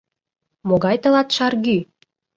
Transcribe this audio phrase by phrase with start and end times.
[0.67, 1.77] Могай тылат шаргӱ?